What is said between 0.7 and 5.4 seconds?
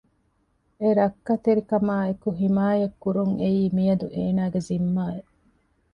އެ ރައްކަތެރިކަމާއެކު ހިމާޔަތް ކުރުން އެއީ މިއަދު އޭނާގެ ޒިންމާއެއް